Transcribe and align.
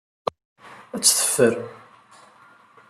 Ad 0.95 1.01
tt-teffer. 1.01 1.55